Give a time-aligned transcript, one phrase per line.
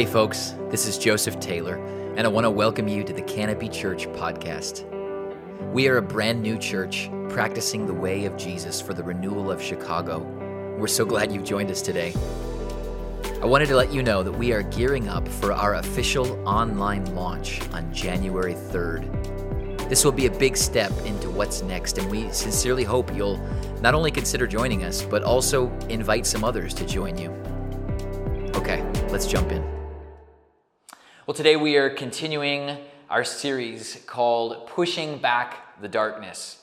[0.00, 1.76] Hey, folks, this is Joseph Taylor,
[2.16, 4.90] and I want to welcome you to the Canopy Church podcast.
[5.74, 9.62] We are a brand new church practicing the way of Jesus for the renewal of
[9.62, 10.20] Chicago.
[10.78, 12.14] We're so glad you've joined us today.
[13.42, 17.14] I wanted to let you know that we are gearing up for our official online
[17.14, 19.86] launch on January 3rd.
[19.90, 23.36] This will be a big step into what's next, and we sincerely hope you'll
[23.82, 27.28] not only consider joining us, but also invite some others to join you.
[28.56, 29.79] Okay, let's jump in.
[31.26, 32.78] Well, today we are continuing
[33.10, 36.62] our series called Pushing Back the Darkness,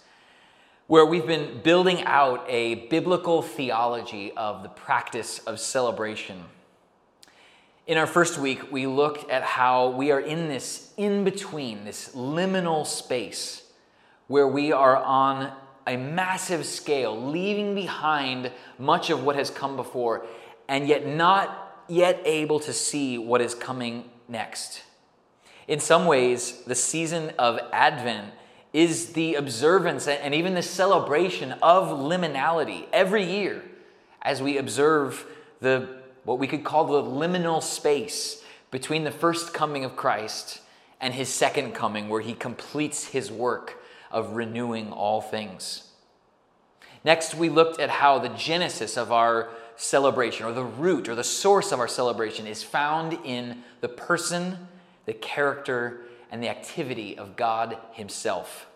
[0.87, 6.45] where we've been building out a biblical theology of the practice of celebration.
[7.85, 12.15] In our first week, we looked at how we are in this in between, this
[12.15, 13.61] liminal space,
[14.25, 15.51] where we are on
[15.85, 20.25] a massive scale, leaving behind much of what has come before,
[20.67, 24.83] and yet not yet able to see what is coming next.
[25.67, 28.33] In some ways, the season of Advent
[28.73, 33.63] is the observance and even the celebration of liminality every year
[34.21, 35.25] as we observe
[35.61, 40.59] the what we could call the liminal space between the first coming of Christ
[40.99, 45.83] and his second coming where he completes his work of renewing all things.
[47.03, 51.23] Next, we looked at how the genesis of our celebration, or the root or the
[51.23, 54.67] source of our celebration, is found in the person,
[55.05, 58.67] the character, and the activity of God Himself.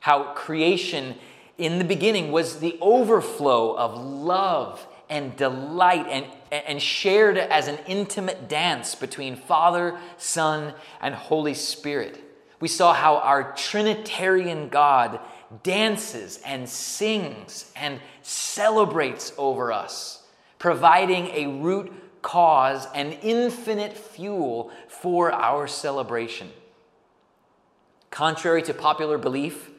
[0.00, 1.16] How creation
[1.58, 7.78] in the beginning was the overflow of love and delight and, and shared as an
[7.86, 12.18] intimate dance between Father, Son, and Holy Spirit.
[12.58, 15.20] We saw how our Trinitarian God
[15.62, 20.21] dances and sings and celebrates over us
[20.62, 26.48] providing a root cause and infinite fuel for our celebration.
[28.12, 29.72] Contrary to popular belief,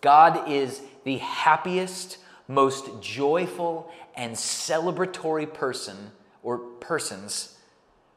[0.00, 6.12] God is the happiest, most joyful, and celebratory person
[6.44, 7.58] or persons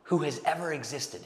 [0.03, 1.23] who has ever existed.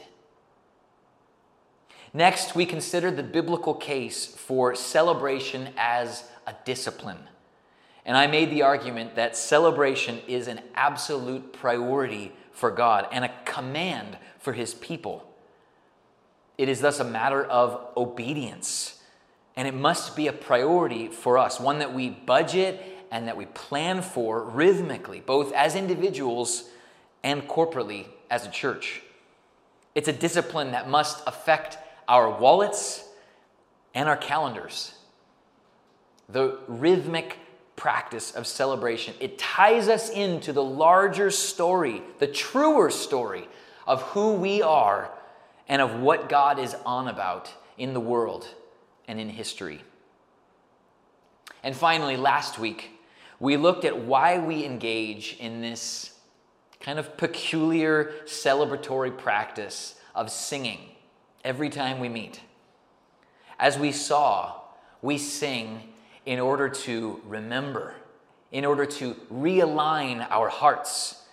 [2.14, 7.20] Next, we consider the biblical case for celebration as a discipline.
[8.08, 13.32] And I made the argument that celebration is an absolute priority for God and a
[13.44, 15.30] command for his people.
[16.58, 19.04] It is thus a matter of obedience,
[19.58, 22.82] and it must be a priority for us, one that we budget
[23.12, 26.70] and that we plan for rhythmically, both as individuals
[27.24, 29.02] and corporately as a church.
[29.96, 33.04] It's a discipline that must affect our wallets
[33.94, 34.94] and our calendars.
[36.30, 37.38] The rhythmic
[37.78, 39.14] practice of celebration.
[39.22, 43.48] It ties us into the larger story, the truer story
[43.86, 45.10] of who we are
[45.70, 48.48] and of what God is on about in the world
[49.08, 49.82] and in history.
[51.64, 52.92] And finally, last week,
[53.40, 56.14] we looked at why we engage in this
[56.80, 60.80] kind of peculiar celebratory practice of singing
[61.44, 62.42] every time we meet.
[63.60, 64.62] As we saw,
[65.02, 65.94] we sing
[66.28, 67.96] in order to remember,
[68.52, 71.24] in order to realign our hearts.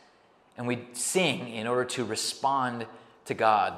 [0.57, 2.87] And we sing in order to respond
[3.25, 3.75] to God.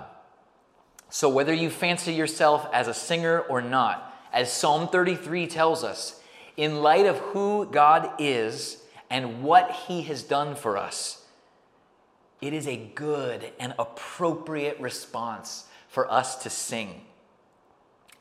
[1.09, 6.21] So, whether you fancy yourself as a singer or not, as Psalm 33 tells us,
[6.55, 11.25] in light of who God is and what He has done for us,
[12.43, 17.01] it is a good and appropriate response for us to sing.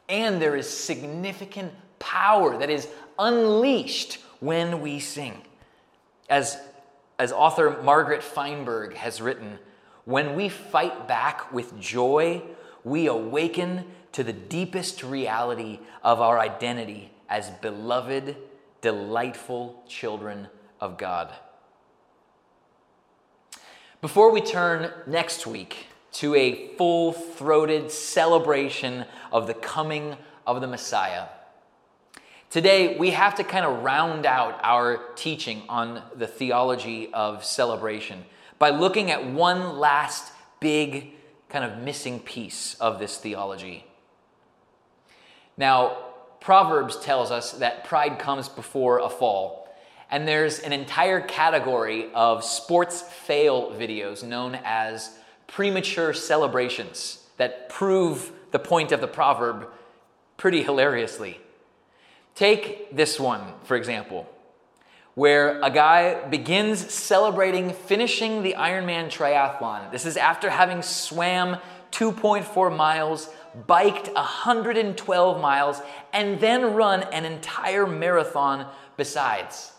[0.08, 5.42] And there is significant power that is unleashed when we sing.
[6.30, 6.58] As,
[7.20, 9.60] as author Margaret Feinberg has written,
[10.06, 12.42] when we fight back with joy,
[12.84, 18.38] we awaken to the deepest reality of our identity as beloved,
[18.82, 20.48] delightful children
[20.80, 21.34] of God.
[24.02, 30.16] Before we turn next week to a full throated celebration of the coming
[30.46, 31.26] of the Messiah,
[32.56, 38.24] Today, we have to kind of round out our teaching on the theology of celebration
[38.60, 40.32] by looking at one last
[40.62, 41.12] big
[41.50, 43.86] kind of missing piece of this theology.
[45.58, 45.98] Now,
[46.40, 49.68] Proverbs tells us that pride comes before a fall.
[50.10, 55.12] And there's an entire category of sports fail videos known as
[55.48, 59.68] premature celebrations that prove the point of the proverb
[60.38, 61.42] pretty hilariously.
[62.36, 64.30] Take this one, for example.
[65.16, 69.90] where a guy begins celebrating finishing the Ironman triathlon.
[69.92, 71.58] This is after having swam
[71.92, 73.30] 2.4 miles,
[73.66, 78.68] biked 112 miles, and then run an entire marathon
[78.98, 79.72] besides.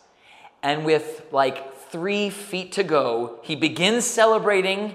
[0.62, 4.94] And with like three feet to go, he begins celebrating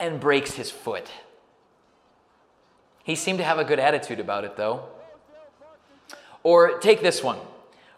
[0.00, 1.10] and breaks his foot.
[3.04, 4.88] He seemed to have a good attitude about it, though.
[6.42, 7.38] Or take this one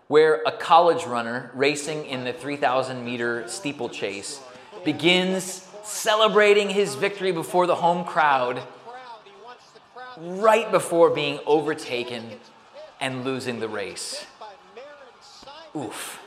[0.09, 4.41] where a college runner racing in the 3,000 meter steeplechase
[4.85, 8.63] begins celebrating his victory before the home crowd
[10.19, 12.31] right before being overtaken
[13.01, 14.25] and losing the race.
[15.77, 16.21] Oof,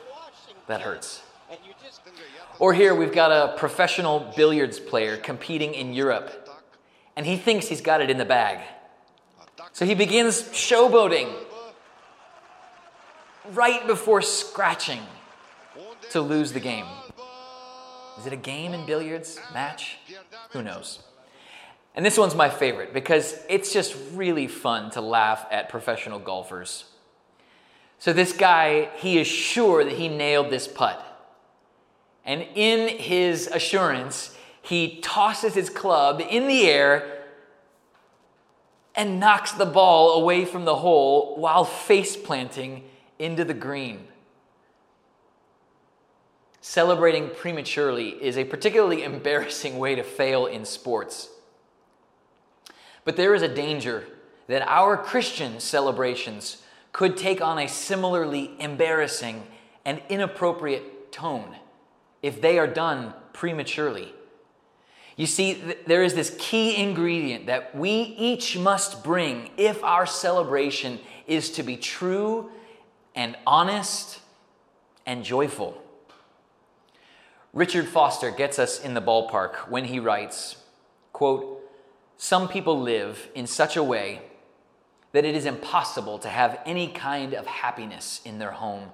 [0.68, 1.22] that hurts.
[2.60, 6.50] Or here we've got a professional billiards player competing in Europe,
[7.16, 8.60] and he thinks he's got it in the bag.
[9.74, 11.32] So he begins showboating
[13.54, 15.02] right before scratching
[16.12, 16.86] to lose the game.
[18.20, 19.40] Is it a game in billiards?
[19.54, 19.98] Match?
[20.52, 21.00] Who knows?
[21.96, 26.86] And this one's my favorite because it's just really fun to laugh at professional golfers.
[28.00, 31.04] So, this guy, he is sure that he nailed this putt.
[32.24, 37.24] And in his assurance, he tosses his club in the air
[38.94, 42.84] and knocks the ball away from the hole while face planting
[43.20, 44.08] into the green.
[46.62, 51.30] Celebrating prematurely is a particularly embarrassing way to fail in sports.
[53.06, 54.06] But there is a danger
[54.48, 59.44] that our Christian celebrations could take on a similarly embarrassing
[59.86, 61.56] and inappropriate tone
[62.22, 64.14] if they are done prematurely.
[65.16, 70.06] You see, th- there is this key ingredient that we each must bring if our
[70.06, 72.52] celebration is to be true
[73.18, 74.20] and honest
[75.08, 75.82] and joyful.
[77.52, 80.58] Richard Foster gets us in the ballpark when he writes,
[81.14, 81.68] quote,
[82.18, 84.22] Some people live in such a way
[85.14, 88.92] that it is impossible to have any kind of happiness in their home.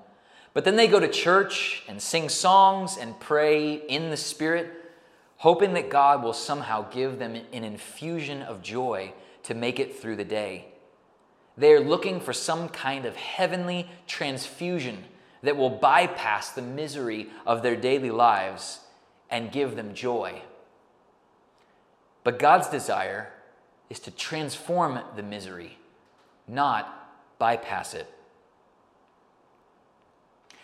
[0.54, 4.72] But then they go to church and sing songs and pray in the Spirit,
[5.38, 9.12] hoping that God will somehow give them an infusion of joy
[9.44, 10.73] to make it through the day.
[11.58, 15.04] They are looking for some kind of heavenly transfusion
[15.44, 18.80] that will bypass the misery of their daily lives
[19.30, 20.42] and give them joy.
[22.24, 23.32] But God's desire
[23.90, 25.78] is to transform the misery,
[26.48, 28.10] not bypass it.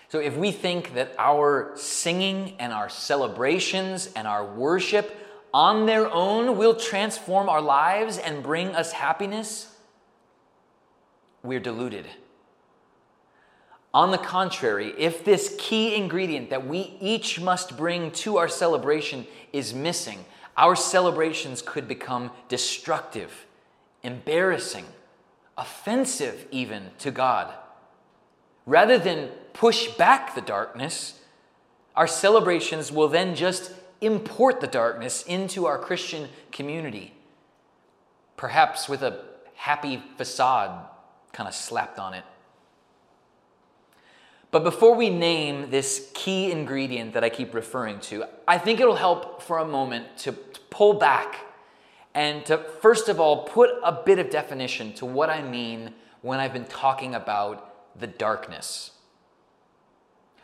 [0.08, 5.16] So if we think that our singing and our celebrations and our worship
[5.54, 9.76] on their own will transform our lives and bring us happiness,
[11.44, 12.06] we're deluded.
[13.94, 19.26] On the contrary, if this key ingredient that we each must bring to our celebration
[19.52, 20.26] is missing,
[20.56, 23.46] our celebrations could become destructive,
[24.04, 24.86] embarrassing,
[25.58, 27.54] offensive even to God.
[28.66, 31.22] Rather than push back the darkness,
[31.96, 37.14] our celebrations will then just import the darkness into our Christian community,
[38.38, 39.24] perhaps with a
[39.56, 40.86] happy facade
[41.32, 42.24] kind of slapped on it.
[44.52, 48.96] But before we name this key ingredient that I keep referring to, I think it'll
[48.96, 51.46] help for a moment to, to pull back
[52.16, 56.40] and to, first of all, put a bit of definition to what I mean when
[56.40, 58.92] I've been talking about the darkness.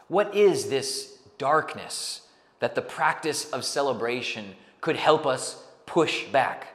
[0.08, 2.28] What is this darkness
[2.60, 6.75] that the practice of celebration could help us push back?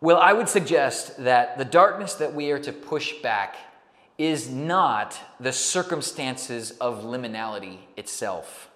[0.00, 3.56] Well, I would suggest that the darkness that we are to push back
[4.16, 8.70] is not the circumstances of liminality itself.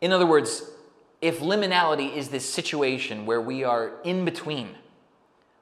[0.00, 0.62] In other words,
[1.20, 4.76] if liminality is this situation where we are in between,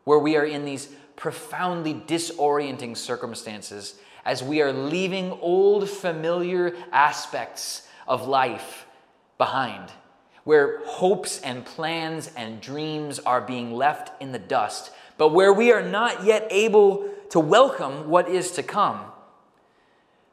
[0.05, 7.87] where we are in these profoundly disorienting circumstances as we are leaving old familiar aspects
[8.09, 8.87] of life
[9.39, 9.91] behind,
[10.45, 15.73] where hopes and plans and dreams are being left in the dust, but where we
[15.73, 19.01] are not yet able to welcome what is to come.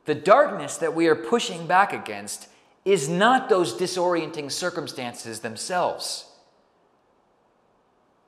[0.05, 2.47] The darkness that we are pushing back against
[2.85, 6.25] is not those disorienting circumstances themselves.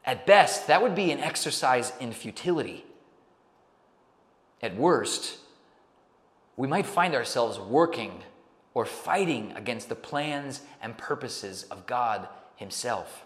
[0.05, 2.85] At best, that would be an exercise in futility.
[4.61, 5.37] At worst,
[6.55, 8.21] we might find ourselves working
[8.73, 13.25] or fighting against the plans and purposes of God Himself.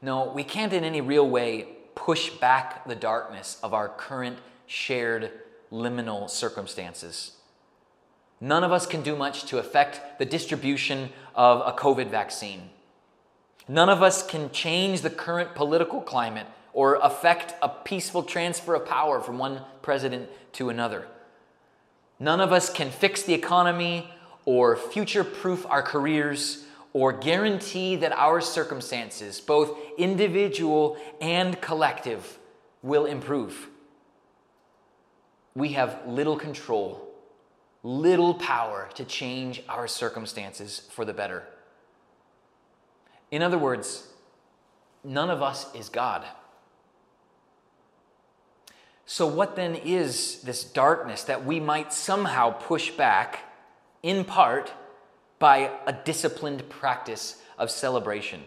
[0.00, 5.30] No, we can't in any real way push back the darkness of our current shared
[5.70, 7.36] liminal circumstances.
[8.40, 12.70] None of us can do much to affect the distribution of a COVID vaccine.
[13.68, 18.86] None of us can change the current political climate or affect a peaceful transfer of
[18.86, 21.06] power from one president to another.
[22.22, 24.08] None of us can fix the economy
[24.44, 32.38] or future proof our careers or guarantee that our circumstances, both individual and collective,
[32.80, 33.66] will improve.
[35.56, 37.12] We have little control,
[37.82, 41.42] little power to change our circumstances for the better.
[43.32, 44.06] In other words,
[45.02, 46.24] none of us is God.
[49.12, 53.40] So, what then is this darkness that we might somehow push back,
[54.02, 54.72] in part,
[55.38, 58.40] by a disciplined practice of celebration?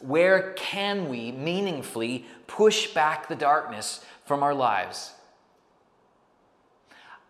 [0.00, 5.12] Where can we meaningfully push back the darkness from our lives?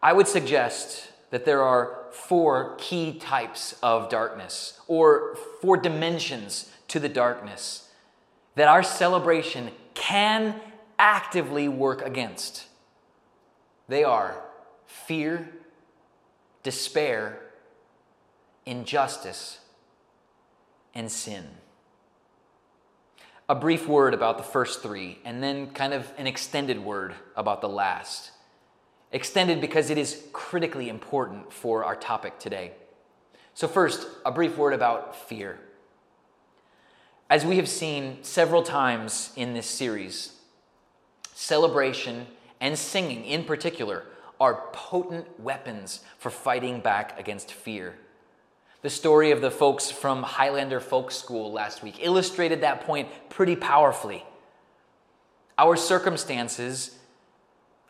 [0.02, 6.98] I would suggest that there are four key types of darkness, or four dimensions to
[6.98, 7.90] the darkness,
[8.54, 10.58] that our celebration can
[10.98, 12.66] actively work against.
[13.88, 14.40] They are
[14.86, 15.50] fear,
[16.62, 17.40] despair,
[18.66, 19.58] injustice,
[20.94, 21.44] and sin.
[23.48, 27.60] A brief word about the first three, and then kind of an extended word about
[27.60, 28.30] the last.
[29.12, 32.72] Extended because it is critically important for our topic today.
[33.52, 35.58] So, first, a brief word about fear.
[37.28, 40.32] As we have seen several times in this series,
[41.44, 42.26] celebration,
[42.60, 44.04] and singing in particular
[44.40, 47.94] are potent weapons for fighting back against fear.
[48.82, 53.56] The story of the folks from Highlander Folk School last week illustrated that point pretty
[53.56, 54.24] powerfully.
[55.56, 56.98] Our circumstances,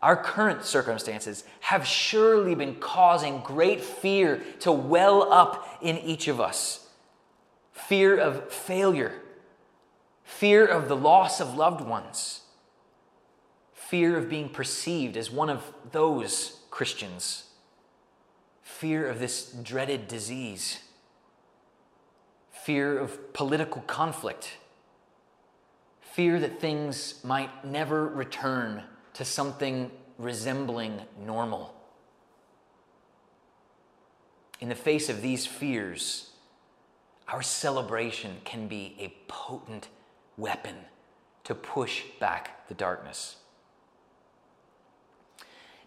[0.02, 6.40] our current circumstances, have surely been causing great fear to well up in each of
[6.40, 6.80] us
[7.73, 9.12] fear of failure,
[10.23, 12.43] fear of the loss of loved ones
[13.94, 17.44] fear of being perceived as one of those Christians,
[18.60, 20.80] fear of this dreaded disease,
[22.50, 24.56] fear of political conflict,
[26.00, 28.82] fear that things might never return
[29.12, 31.72] to something resembling normal.
[34.58, 36.32] In the face of these fears,
[37.28, 39.86] our celebration can be a potent
[40.36, 40.74] weapon
[41.44, 43.36] to push back the darkness.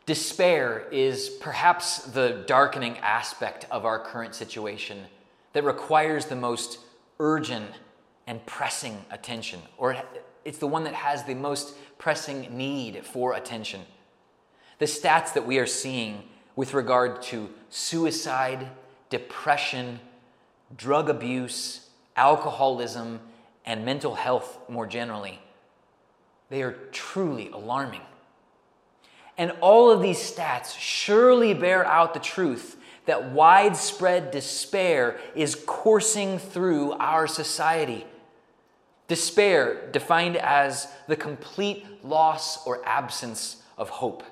[0.07, 5.03] Despair is perhaps the darkening aspect of our current situation
[5.51, 6.79] that requires the most
[7.19, 7.69] urgent
[8.25, 9.97] and pressing attention, or
[10.45, 13.81] it's the one that has the most pressing need for attention.
[14.79, 16.23] The stats that we are seeing
[16.55, 18.65] with regard to suicide,
[19.09, 19.99] depression,
[20.77, 23.19] drug abuse, alcoholism,
[23.65, 25.41] and mental health more generally,
[26.49, 28.01] they are truly alarming.
[29.37, 32.75] And all of these stats surely bear out the truth
[33.05, 38.05] that widespread despair is coursing through our society.
[39.07, 44.23] Despair, defined as the complete loss or absence of hope.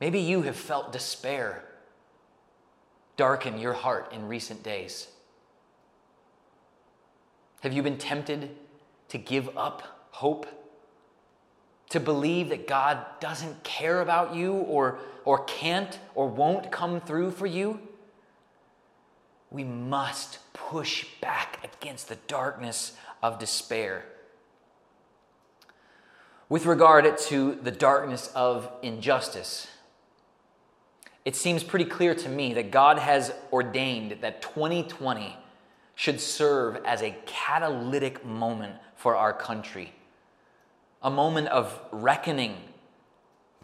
[0.00, 1.62] Maybe you have felt despair
[3.16, 5.08] darken your heart in recent days.
[7.62, 8.50] Have you been tempted
[9.08, 10.46] to give up hope?
[11.90, 17.30] To believe that God doesn't care about you or, or can't or won't come through
[17.30, 17.80] for you,
[19.50, 24.04] we must push back against the darkness of despair.
[26.48, 29.68] With regard to the darkness of injustice,
[31.24, 35.36] it seems pretty clear to me that God has ordained that 2020
[35.96, 39.92] should serve as a catalytic moment for our country
[41.06, 42.56] a moment of reckoning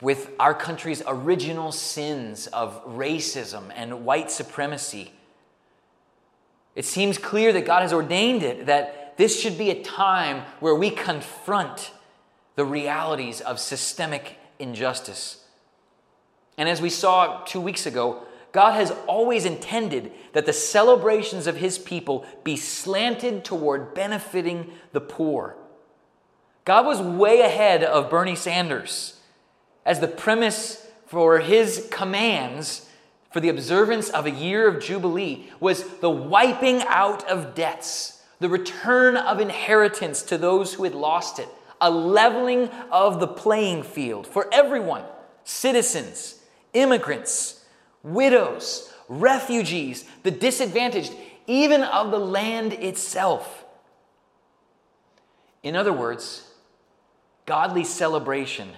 [0.00, 5.10] with our country's original sins of racism and white supremacy.
[6.76, 10.76] It seems clear that God has ordained it, that this should be a time where
[10.76, 11.90] we confront
[12.54, 15.44] the realities of systemic injustice.
[16.56, 18.22] And as we saw two weeks ago,
[18.52, 25.00] God has always intended that the celebrations of His people be slanted toward benefiting the
[25.00, 25.56] poor
[26.64, 29.18] God was way ahead of Bernie Sanders
[29.84, 32.88] as the premise for his commands
[33.30, 38.48] for the observance of a year of Jubilee was the wiping out of debts, the
[38.48, 41.48] return of inheritance to those who had lost it,
[41.80, 45.04] a leveling of the playing field for everyone
[45.44, 46.40] citizens,
[46.72, 47.64] immigrants,
[48.04, 51.12] widows, refugees, the disadvantaged,
[51.46, 53.64] even of the land itself.
[55.62, 56.51] In other words,
[57.52, 58.70] godly celebration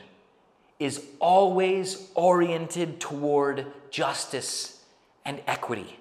[0.81, 4.83] is always oriented toward justice
[5.25, 5.97] and equity.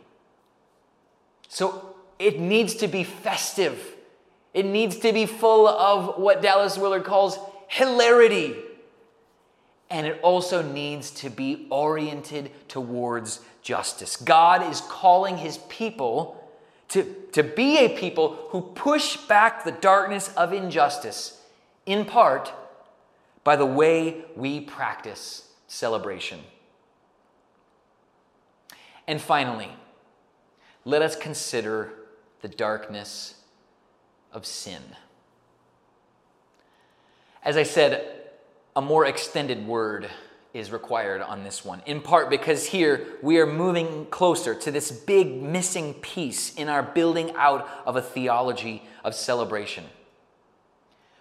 [1.50, 3.94] So it needs to be festive.
[4.56, 7.38] It needs to be full of what Dallas Willard calls
[7.68, 8.56] hilarity.
[9.92, 14.16] And it also needs to be oriented towards justice.
[14.16, 16.44] God is calling his people
[16.88, 17.04] to,
[17.34, 21.40] to be a people who push back the darkness of injustice,
[21.86, 22.52] in part
[23.44, 26.40] by the way we practice celebration.
[29.08, 29.70] And finally,
[30.86, 31.94] let us consider
[32.42, 33.36] the darkness
[34.32, 34.82] of sin.
[37.44, 38.22] As I said,
[38.76, 40.10] a more extended word
[40.54, 44.92] is required on this one, in part because here we are moving closer to this
[44.92, 49.84] big missing piece in our building out of a theology of celebration.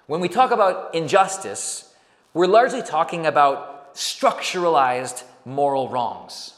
[0.07, 1.92] When we talk about injustice,
[2.35, 6.55] we're largely talking about structuralized moral wrongs,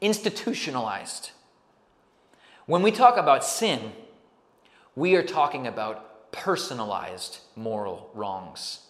[0.00, 1.30] institutionalized.
[2.66, 3.92] When we talk about sin,
[4.94, 8.80] we are talking about personalized moral wrongs.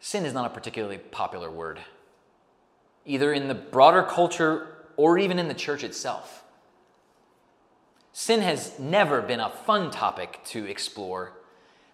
[0.00, 1.80] Sin is not a particularly popular word,
[3.06, 6.44] either in the broader culture or even in the church itself.
[8.12, 11.32] Sin has never been a fun topic to explore,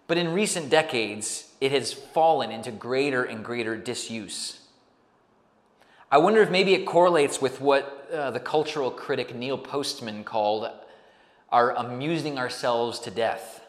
[0.06, 4.60] but in recent decades, it has fallen into greater and greater disuse.
[6.10, 10.70] I wonder if maybe it correlates with what uh, the cultural critic Neil Postman called
[11.50, 13.66] are amusing ourselves to death.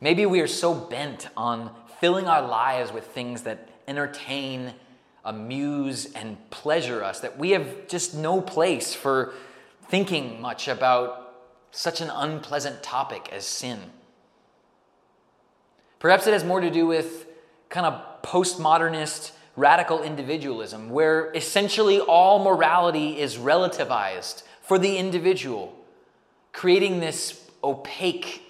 [0.00, 1.70] Maybe we are so bent on
[2.00, 4.72] filling our lives with things that entertain,
[5.24, 9.34] amuse, and pleasure us that we have just no place for
[9.88, 11.34] thinking much about
[11.70, 13.78] such an unpleasant topic as sin.
[16.00, 17.26] Perhaps it has more to do with
[17.68, 25.76] kind of postmodernist radical individualism, where essentially all morality is relativized for the individual
[26.52, 28.42] creating this opaque,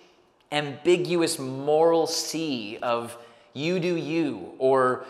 [0.53, 3.17] ambiguous moral sea of
[3.53, 5.05] you do you, or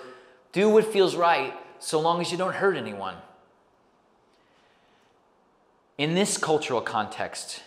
[0.53, 3.15] do what feels right so long as you don't hurt anyone.
[5.99, 7.63] In this cultural context,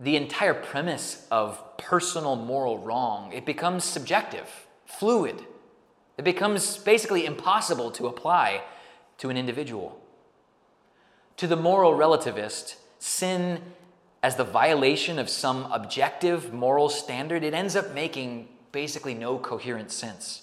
[0.00, 5.44] the entire premise of personal moral wrong, it becomes subjective, fluid.
[6.16, 8.62] It becomes basically impossible to apply
[9.18, 10.00] to an individual.
[11.38, 13.60] To the moral relativist, sin
[14.22, 19.92] as the violation of some objective moral standard, it ends up making basically no coherent
[19.92, 20.42] sense.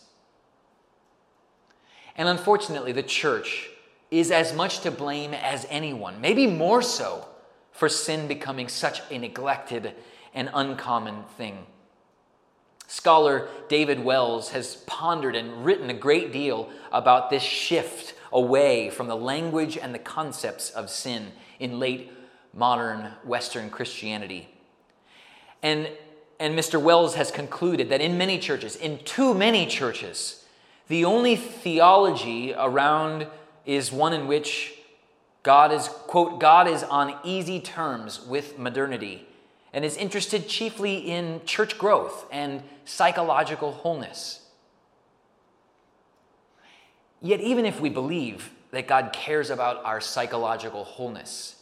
[2.17, 3.69] And unfortunately, the church
[4.11, 7.27] is as much to blame as anyone, maybe more so,
[7.75, 9.93] for sin becoming such a neglected
[10.33, 11.65] and uncommon thing.
[12.87, 19.07] Scholar David Wells has pondered and written a great deal about this shift away from
[19.07, 22.11] the language and the concepts of sin in late
[22.53, 24.47] modern Western Christianity.
[25.61, 25.89] And,
[26.39, 26.81] and Mr.
[26.81, 30.45] Wells has concluded that in many churches, in too many churches,
[30.87, 33.27] the only theology around
[33.65, 34.75] is one in which
[35.45, 39.27] God is, quote, God is on easy terms with modernity
[39.71, 44.41] and is interested chiefly in church growth and psychological wholeness.
[47.21, 51.61] Yet, even if we believe that God cares about our psychological wholeness,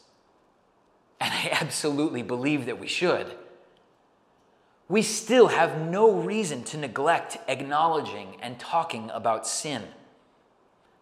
[1.20, 3.36] and I absolutely believe that we should,
[4.88, 9.84] we still have no reason to neglect acknowledging and talking about sin.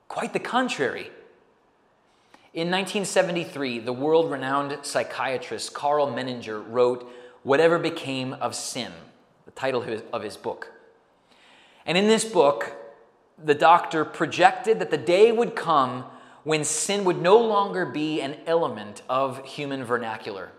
[0.08, 1.12] Quite the contrary.
[2.54, 7.10] In 1973, the world renowned psychiatrist Karl Menninger wrote
[7.44, 8.92] Whatever Became of Sin,
[9.46, 10.70] the title of his book.
[11.86, 12.76] And in this book,
[13.42, 16.04] the doctor projected that the day would come
[16.44, 20.52] when sin would no longer be an element of human vernacular.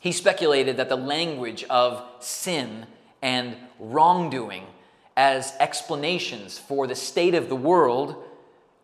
[0.00, 2.86] He speculated that the language of sin
[3.22, 4.66] and wrongdoing
[5.16, 8.22] as explanations for the state of the world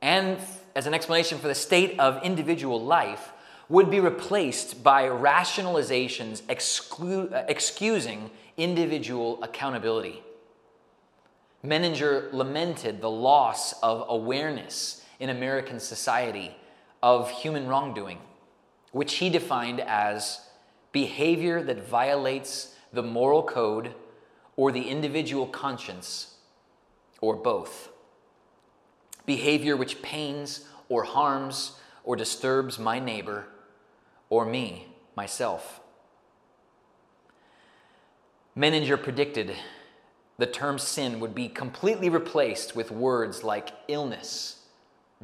[0.00, 0.38] and
[0.74, 3.32] as an explanation for the state of individual life
[3.68, 10.22] would be replaced by rationalizations exclu- uh, excusing individual accountability.
[11.64, 16.54] Menninger lamented the loss of awareness in American society
[17.02, 18.18] of human wrongdoing,
[18.92, 20.40] which he defined as
[20.92, 23.94] behavior that violates the moral code
[24.56, 26.34] or the individual conscience,
[27.20, 27.88] or both.
[29.26, 33.46] Behavior which pains or harms or disturbs my neighbor
[34.28, 35.80] or me, myself.
[38.56, 39.56] Menninger predicted
[40.36, 44.64] the term sin would be completely replaced with words like illness,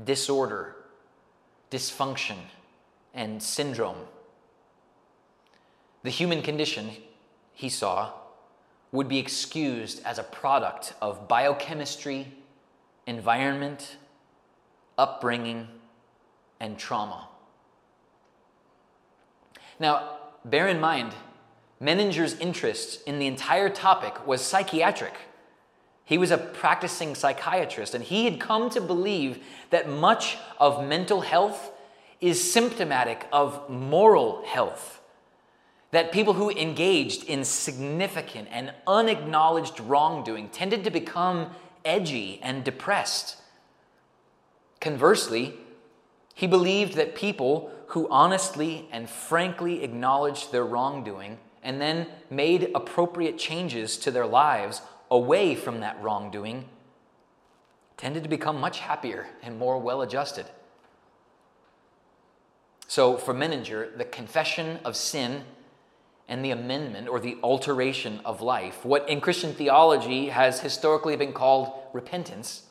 [0.03, 0.77] disorder,
[1.71, 2.37] dysfunction,
[3.13, 4.07] and syndrome.
[6.03, 6.91] The human condition,
[7.53, 8.13] he saw,
[8.93, 12.33] would be excused as a product of biochemistry,
[13.11, 13.97] environment,
[14.97, 15.67] upbringing,
[16.61, 17.29] and trauma.
[19.81, 21.13] Now, bear in mind,
[21.83, 25.15] Menninger's interest in the entire topic was psychiatric.
[26.05, 31.23] He was a practicing psychiatrist, and he had come to believe that much of mental
[31.23, 31.73] health
[32.21, 35.01] is symptomatic of moral health.
[35.91, 41.51] That people who engaged in significant and unacknowledged wrongdoing tended to become
[41.85, 43.37] edgy and depressed.
[44.81, 45.55] Conversely,
[46.35, 53.37] he believed that people who honestly and frankly acknowledged their wrongdoing and then made appropriate
[53.37, 56.67] changes to their lives away from that wrongdoing
[57.97, 60.47] tended to become much happier and more well adjusted.
[62.87, 65.45] So, for Menninger, the confession of sin
[66.31, 71.33] and the amendment or the alteration of life, what in Christian theology has historically been
[71.33, 72.63] called repentance,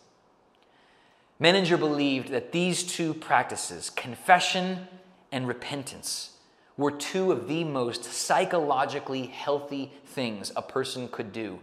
[1.42, 4.88] Menninger believed that these two practices, confession
[5.32, 6.38] and repentance,
[6.78, 11.60] were two of the most psychologically healthy things a person could do.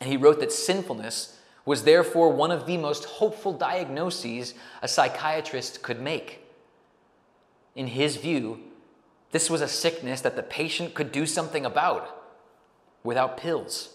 [0.00, 4.52] And he wrote that sinfulness was therefore one of the most hopeful diagnoses
[4.82, 6.40] a psychiatrist could make.
[7.74, 8.60] In his view,
[9.34, 12.24] this was a sickness that the patient could do something about
[13.02, 13.88] without pills.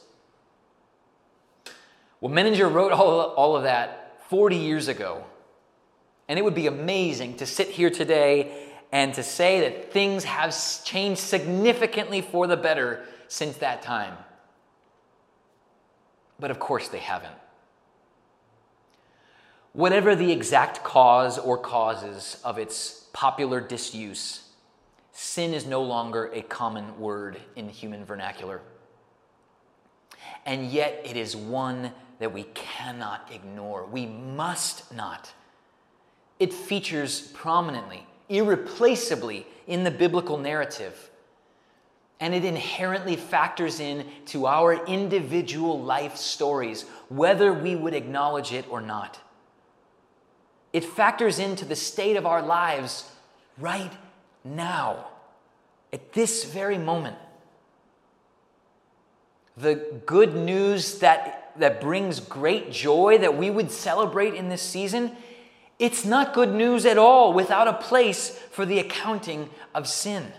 [2.19, 5.23] Well, Menninger wrote all, all of that 40 years ago.
[6.27, 10.53] And it would be amazing to sit here today and to say that things have
[10.83, 14.17] changed significantly for the better since that time.
[16.37, 17.31] But of course, they haven't.
[19.71, 24.41] Whatever the exact cause or causes of its popular disuse,
[25.19, 28.61] sin is no longer a common word in human vernacular.
[30.45, 33.85] And yet, it is one that we cannot ignore.
[33.85, 35.33] We must not.
[36.39, 41.09] It features prominently, irreplaceably in the biblical narrative.
[42.21, 48.65] And it inherently factors in to our individual life stories, whether we would acknowledge it
[48.69, 49.19] or not.
[50.71, 53.11] It factors into the state of our lives
[53.57, 53.91] right
[54.43, 55.08] now,
[55.91, 57.17] at this very moment.
[59.57, 65.11] The good news that that brings great joy that we would celebrate in this season,
[65.77, 70.31] it's not good news at all without a place for the accounting of sin.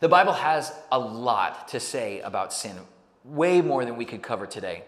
[0.00, 2.76] The Bible has a lot to say about sin,
[3.24, 4.84] way more than we could cover today.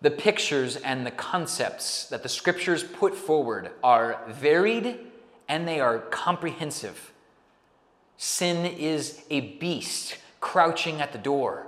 [0.00, 4.98] The pictures and the concepts that the scriptures put forward are varied
[5.50, 7.12] and they are comprehensive.
[8.16, 11.66] Sin is a beast crouching at the door.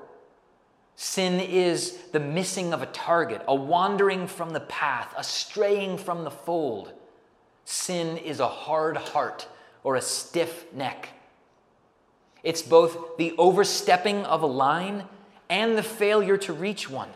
[0.94, 6.22] Sin is the missing of a target, a wandering from the path, a straying from
[6.22, 6.92] the fold.
[7.64, 9.48] Sin is a hard heart
[9.82, 11.08] or a stiff neck.
[12.44, 15.08] It's both the overstepping of a line
[15.50, 17.10] and the failure to reach one.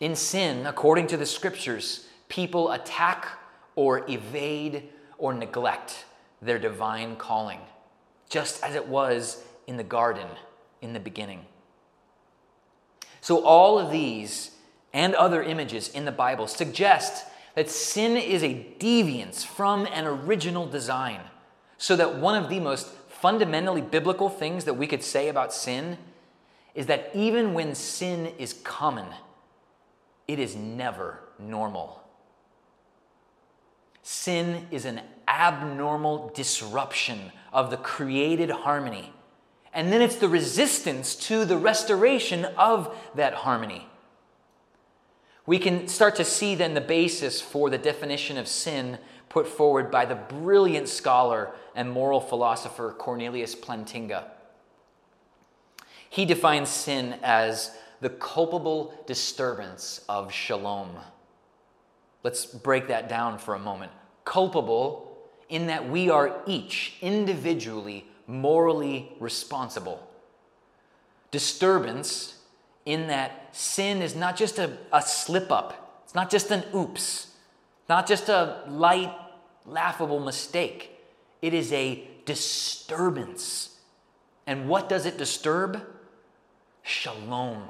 [0.00, 3.37] In sin, according to the scriptures, people attack
[3.78, 4.82] or evade
[5.18, 6.04] or neglect
[6.42, 7.60] their divine calling,
[8.28, 10.26] just as it was in the garden
[10.82, 11.46] in the beginning.
[13.20, 14.50] So, all of these
[14.92, 20.66] and other images in the Bible suggest that sin is a deviance from an original
[20.66, 21.20] design.
[21.76, 25.98] So, that one of the most fundamentally biblical things that we could say about sin
[26.74, 29.06] is that even when sin is common,
[30.26, 32.02] it is never normal.
[34.10, 39.12] Sin is an abnormal disruption of the created harmony
[39.74, 43.86] and then it's the resistance to the restoration of that harmony.
[45.44, 48.96] We can start to see then the basis for the definition of sin
[49.28, 54.24] put forward by the brilliant scholar and moral philosopher Cornelius Plantinga.
[56.08, 60.96] He defines sin as the culpable disturbance of shalom.
[62.22, 63.92] Let's break that down for a moment.
[64.28, 65.16] Culpable
[65.48, 70.06] in that we are each individually morally responsible.
[71.30, 72.34] Disturbance
[72.84, 77.28] in that sin is not just a, a slip up, it's not just an oops,
[77.88, 79.14] not just a light,
[79.64, 80.90] laughable mistake.
[81.40, 83.78] It is a disturbance.
[84.46, 85.80] And what does it disturb?
[86.82, 87.64] Shalom.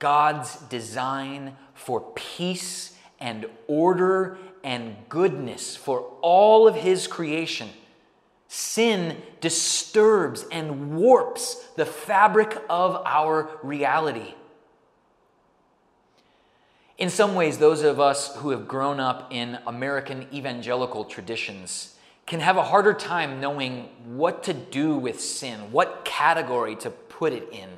[0.00, 7.68] God's design for peace and order and goodness for all of His creation.
[8.48, 14.34] Sin disturbs and warps the fabric of our reality.
[16.98, 21.96] In some ways, those of us who have grown up in American evangelical traditions
[22.26, 27.32] can have a harder time knowing what to do with sin, what category to put
[27.32, 27.68] it in.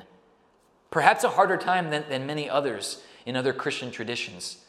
[0.91, 4.64] Perhaps a harder time than, than many others in other Christian traditions.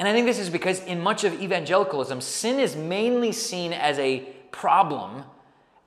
[0.00, 3.98] And I think this is because in much of evangelicalism, sin is mainly seen as
[3.98, 5.24] a problem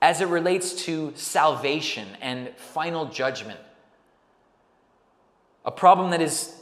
[0.03, 3.59] as it relates to salvation and final judgment.
[5.65, 6.55] A problem that is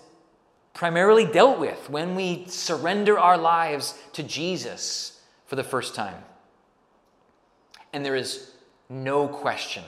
[0.73, 6.23] primarily dealt with when we surrender our lives to Jesus for the first time.
[7.91, 8.49] And there is
[8.87, 9.83] no question,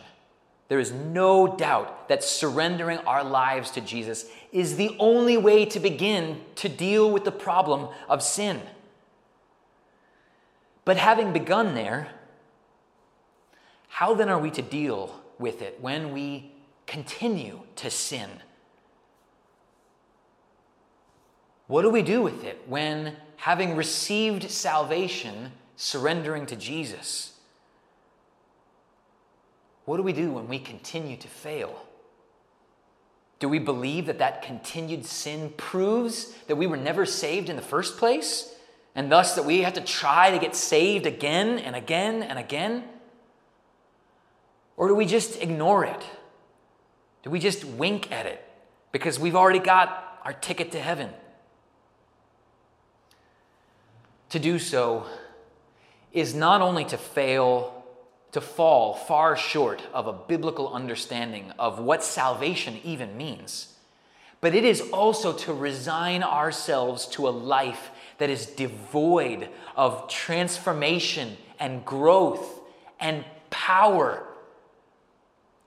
[0.67, 5.79] there is no doubt that surrendering our lives to Jesus is the only way to
[5.79, 8.61] begin to deal with the problem of sin.
[10.85, 12.09] But having begun there,
[13.87, 16.51] how then are we to deal with it when we
[16.87, 18.29] continue to sin?
[21.67, 27.32] What do we do with it when having received salvation, surrendering to Jesus.
[29.85, 31.85] What do we do when we continue to fail?
[33.39, 37.61] Do we believe that that continued sin proves that we were never saved in the
[37.61, 38.55] first place?
[38.95, 42.85] And thus that we have to try to get saved again and again and again?
[44.77, 46.05] Or do we just ignore it?
[47.23, 48.43] Do we just wink at it
[48.91, 51.09] because we've already got our ticket to heaven?
[54.29, 55.05] To do so
[56.11, 57.82] is not only to fail,
[58.33, 63.73] to fall far short of a biblical understanding of what salvation even means,
[64.41, 71.37] but it is also to resign ourselves to a life that is devoid of transformation
[71.59, 72.59] and growth
[72.99, 74.23] and power.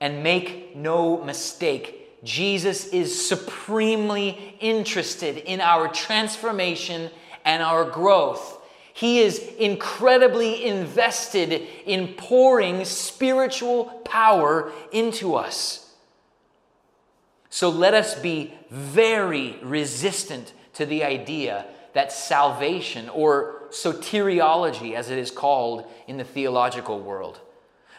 [0.01, 7.11] And make no mistake, Jesus is supremely interested in our transformation
[7.45, 8.56] and our growth.
[8.97, 11.53] He is incredibly invested
[11.85, 15.95] in pouring spiritual power into us.
[17.51, 25.19] So let us be very resistant to the idea that salvation, or soteriology as it
[25.19, 27.39] is called in the theological world,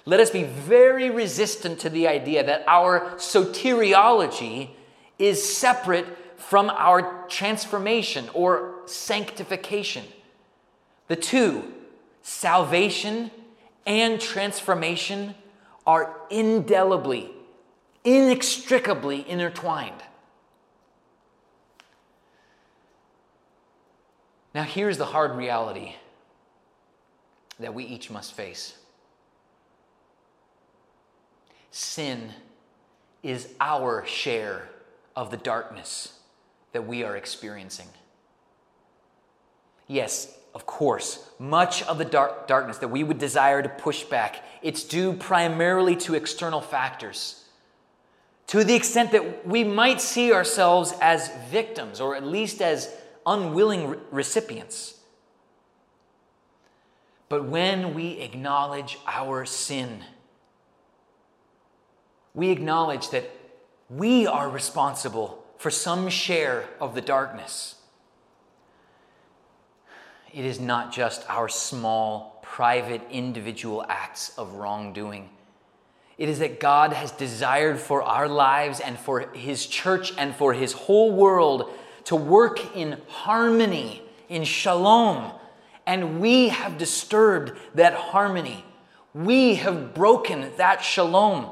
[0.06, 4.72] let us be very resistant to the idea that our soteriology
[5.20, 6.08] is separate
[6.38, 10.04] from our transformation or sanctification.
[11.08, 11.74] The two,
[12.22, 13.32] salvation
[13.86, 15.36] and transformation,
[15.86, 17.32] are indelibly,
[18.04, 20.04] inextricably intertwined.
[24.54, 25.96] Now, here's the hard reality
[27.60, 28.76] that we each must face
[31.78, 32.32] sin
[33.22, 34.68] is our share
[35.16, 36.20] of the darkness
[36.72, 37.88] that we are experiencing.
[39.88, 44.44] Yes, of course, much of the dark, darkness that we would desire to push back,
[44.64, 47.46] it's due primarily to external factors.
[48.48, 52.92] To the extent that we might see ourselves as victims or at least as
[53.24, 54.96] unwilling re- recipients.
[57.30, 60.06] But when we acknowledge our sin,
[62.34, 63.30] we acknowledge that
[63.92, 67.76] we are responsible for some share of the darkness
[70.34, 75.30] it is not just our small, private, individual acts of wrongdoing.
[76.18, 80.54] It is that God has desired for our lives and for His church and for
[80.54, 81.72] His whole world
[82.06, 85.32] to work in harmony, in shalom.
[85.86, 88.66] And we have disturbed that harmony.
[89.14, 91.50] We have broken that shalom.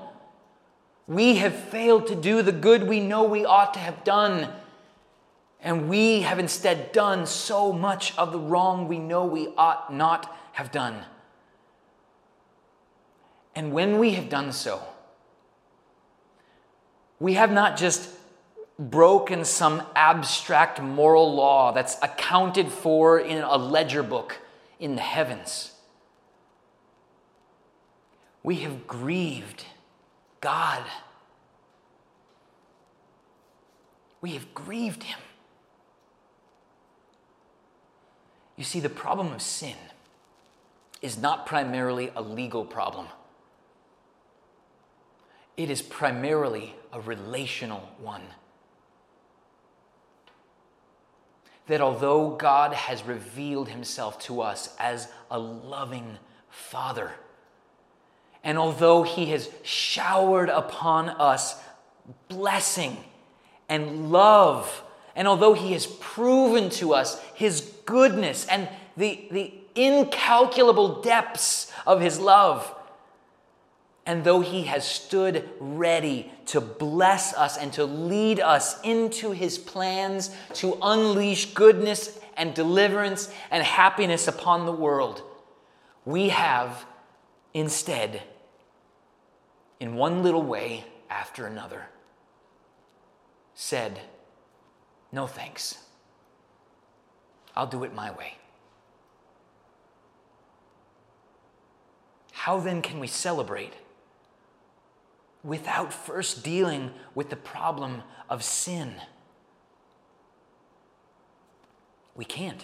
[1.07, 4.51] We have failed to do the good we know we ought to have done
[5.65, 10.37] and we have instead done so much of the wrong we know we ought not
[10.51, 11.03] have done.
[13.55, 14.79] And when we have done so,
[17.19, 18.11] we have not just
[18.77, 24.37] broken some abstract moral law that's accounted for in a ledger book
[24.79, 25.71] in the heavens.
[28.43, 29.65] We have grieved
[30.41, 30.83] God.
[34.21, 35.17] We have grieved Him.
[38.57, 39.75] You see, the problem of sin
[41.01, 43.07] is not primarily a legal problem,
[45.57, 48.23] it is primarily a relational one.
[51.67, 57.11] That although God has revealed himself to us as a loving Father,
[58.43, 61.59] and although he has showered upon us
[62.29, 62.97] blessing
[63.67, 64.83] and love,
[65.15, 68.67] and although he has proven to us his goodness and
[68.97, 72.73] the, the incalculable depths of his love,
[74.05, 79.57] and though he has stood ready to bless us and to lead us into his
[79.57, 85.23] plans to unleash goodness and deliverance and happiness upon the world,
[86.05, 86.85] we have
[87.53, 88.21] instead,
[89.79, 91.87] in one little way after another,
[93.55, 93.99] said,
[95.11, 95.84] No thanks.
[97.55, 98.37] I'll do it my way.
[102.33, 103.73] How then can we celebrate
[105.43, 108.95] without first dealing with the problem of sin?
[112.13, 112.63] We can't.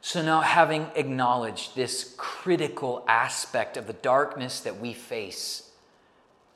[0.00, 5.70] So, now having acknowledged this critical aspect of the darkness that we face,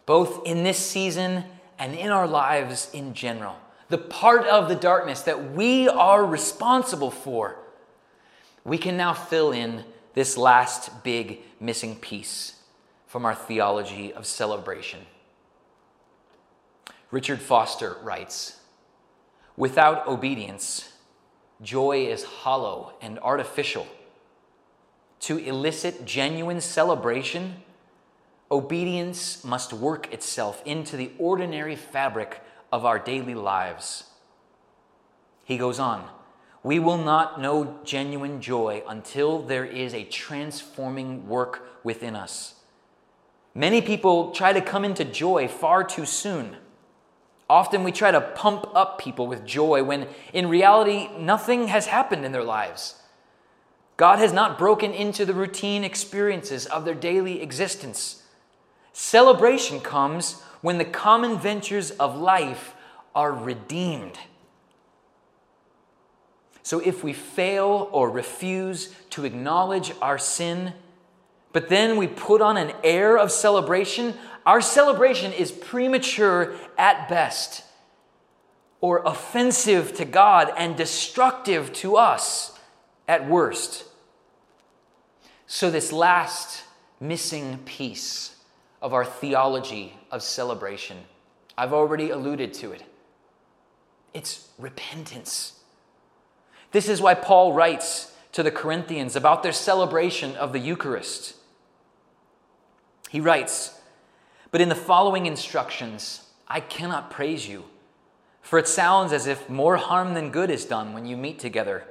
[0.07, 1.44] both in this season
[1.78, 3.57] and in our lives in general,
[3.88, 7.57] the part of the darkness that we are responsible for,
[8.64, 12.57] we can now fill in this last big missing piece
[13.07, 15.01] from our theology of celebration.
[17.11, 18.61] Richard Foster writes
[19.57, 20.92] Without obedience,
[21.61, 23.87] joy is hollow and artificial.
[25.21, 27.62] To elicit genuine celebration,
[28.51, 34.04] obedience must work itself into the ordinary fabric of our daily lives.
[35.44, 36.08] He goes on,
[36.62, 42.54] we will not know genuine joy until there is a transforming work within us.
[43.54, 46.56] Many people try to come into joy far too soon.
[47.50, 52.24] Often we try to pump up people with joy when in reality nothing has happened
[52.24, 52.94] in their lives.
[53.98, 58.22] God has not broken into the routine experiences of their daily existence.
[58.94, 62.75] Celebration comes when the common ventures of life
[63.14, 64.18] are redeemed.
[66.62, 70.72] So if we fail or refuse to acknowledge our sin,
[71.53, 74.14] but then we put on an air of celebration,
[74.46, 77.64] our celebration is premature at best,
[78.81, 82.59] or offensive to God and destructive to us
[83.07, 83.85] at worst.
[85.46, 86.62] So, this last
[86.98, 88.37] missing piece
[88.83, 90.99] of our theology of celebration,
[91.57, 92.83] I've already alluded to it.
[94.12, 95.61] It's repentance.
[96.73, 101.37] This is why Paul writes to the Corinthians about their celebration of the Eucharist.
[103.09, 103.79] He writes,
[104.51, 107.64] But in the following instructions, I cannot praise you,
[108.40, 111.85] for it sounds as if more harm than good is done when you meet together.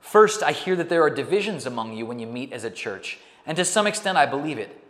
[0.00, 3.18] First, I hear that there are divisions among you when you meet as a church,
[3.46, 4.83] and to some extent I believe it.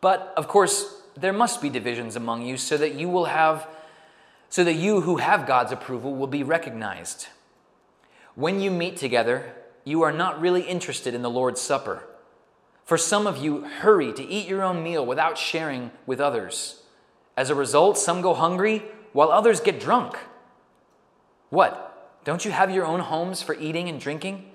[0.00, 3.66] But of course, there must be divisions among you so that you will have
[4.48, 7.28] so that you who have God's approval will be recognized.
[8.34, 12.02] When you meet together, you are not really interested in the Lord's Supper.
[12.84, 16.82] For some of you, hurry to eat your own meal without sharing with others.
[17.36, 18.82] As a result, some go hungry
[19.12, 20.16] while others get drunk.
[21.50, 22.20] What?
[22.24, 24.50] Don't you have your own homes for eating and drinking?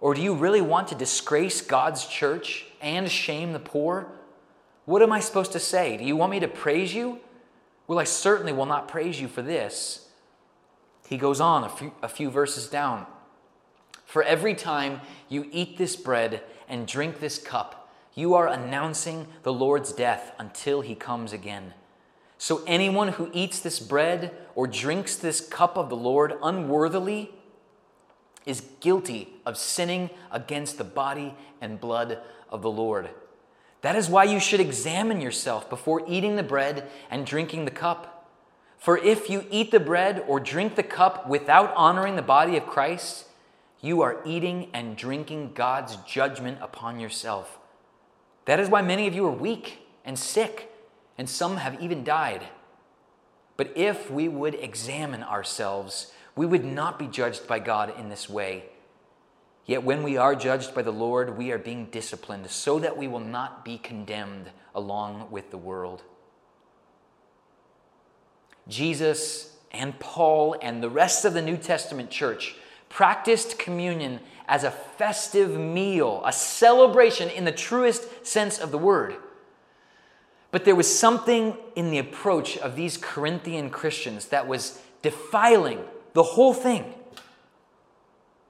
[0.00, 4.06] Or do you really want to disgrace God's church and shame the poor?
[4.90, 5.96] What am I supposed to say?
[5.96, 7.20] Do you want me to praise you?
[7.86, 10.08] Well, I certainly will not praise you for this.
[11.06, 13.06] He goes on a few, a few verses down.
[14.04, 19.52] For every time you eat this bread and drink this cup, you are announcing the
[19.52, 21.74] Lord's death until he comes again.
[22.36, 27.30] So anyone who eats this bread or drinks this cup of the Lord unworthily
[28.44, 32.18] is guilty of sinning against the body and blood
[32.50, 33.10] of the Lord.
[33.82, 38.28] That is why you should examine yourself before eating the bread and drinking the cup.
[38.78, 42.66] For if you eat the bread or drink the cup without honoring the body of
[42.66, 43.26] Christ,
[43.80, 47.58] you are eating and drinking God's judgment upon yourself.
[48.44, 50.72] That is why many of you are weak and sick,
[51.16, 52.44] and some have even died.
[53.56, 58.28] But if we would examine ourselves, we would not be judged by God in this
[58.28, 58.69] way.
[59.66, 63.06] Yet when we are judged by the Lord, we are being disciplined so that we
[63.06, 66.02] will not be condemned along with the world.
[68.68, 72.56] Jesus and Paul and the rest of the New Testament church
[72.88, 79.16] practiced communion as a festive meal, a celebration in the truest sense of the word.
[80.50, 86.24] But there was something in the approach of these Corinthian Christians that was defiling the
[86.24, 86.94] whole thing.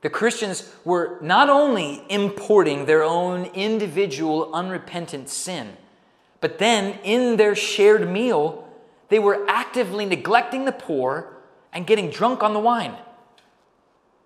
[0.03, 5.76] The Christians were not only importing their own individual unrepentant sin,
[6.40, 8.66] but then in their shared meal,
[9.11, 11.36] they were actively neglecting the poor
[11.72, 12.96] and getting drunk on the wine.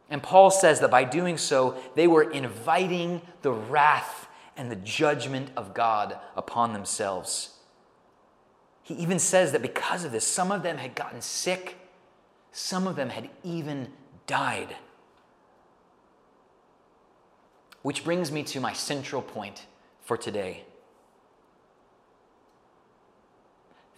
[0.09, 5.51] And Paul says that by doing so, they were inviting the wrath and the judgment
[5.57, 7.51] of God upon themselves.
[8.83, 11.79] He even says that because of this, some of them had gotten sick,
[12.53, 13.89] some of them had even
[14.27, 14.77] died.
[17.85, 19.67] Which brings me to my central point
[20.07, 20.65] for today.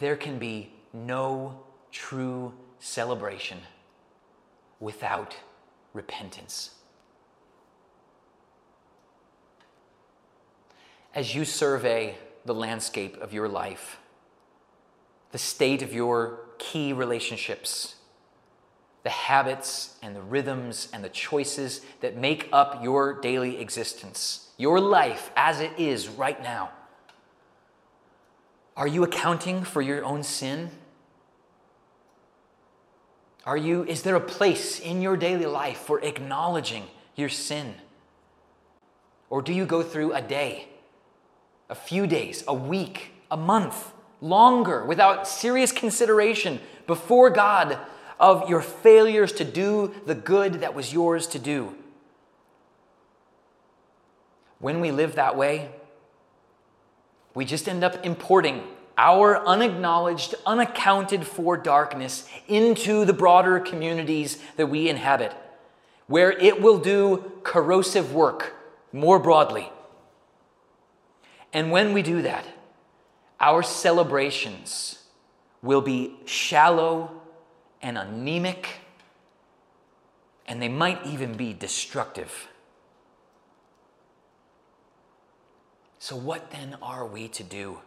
[0.01, 1.61] There can be no
[1.93, 3.59] true celebration
[4.81, 5.37] without
[5.93, 6.73] repentance.
[11.15, 14.01] As you survey the landscape of your life,
[15.31, 17.95] the state of your key relationships,
[19.07, 24.81] the habits and the rhythms and the choices that make up your daily existence, your
[24.81, 26.71] life as it is right now.
[28.77, 30.73] Are you accounting for your own sin?
[33.45, 37.77] Are you is there a place in your daily life for acknowledging your sin?
[39.31, 40.67] Or do you go through a day,
[41.71, 47.79] a few days, a week, a month, longer without serious consideration before God
[48.19, 51.75] of your failures to do the good that was yours to do?
[54.59, 55.71] When we live that way,
[57.35, 58.63] we just end up importing
[58.99, 65.35] our unacknowledged, unaccounted for darkness into the broader communities that we inhabit,
[66.07, 68.55] where it will do corrosive work
[68.93, 69.71] more broadly.
[71.53, 72.47] And when we do that,
[73.39, 75.03] our celebrations
[75.61, 77.11] will be shallow
[77.83, 78.69] and anemic,
[80.47, 82.49] and they might even be destructive.
[85.99, 87.81] So, what then are we to do?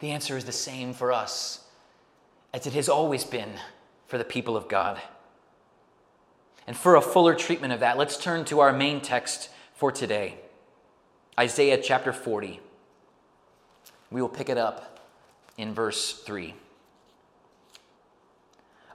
[0.00, 1.64] The answer is the same for us
[2.54, 3.52] as it has always been
[4.06, 5.00] for the people of God.
[6.66, 10.36] And for a fuller treatment of that, let's turn to our main text for today
[11.38, 12.60] Isaiah chapter 40.
[14.10, 14.89] We will pick it up
[15.60, 16.54] in verse 3.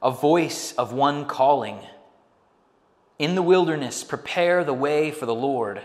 [0.02, 1.80] A voice of one calling,
[3.20, 5.82] In the wilderness, prepare the way for the Lord.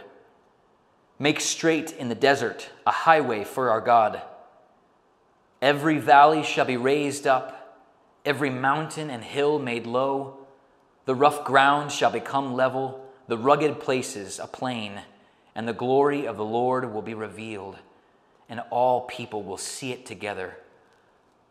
[1.19, 4.23] Make straight in the desert a highway for our God.
[5.61, 7.79] Every valley shall be raised up,
[8.25, 10.39] every mountain and hill made low.
[11.05, 15.03] The rough ground shall become level, the rugged places a plain,
[15.55, 17.77] and the glory of the Lord will be revealed,
[18.49, 20.57] and all people will see it together,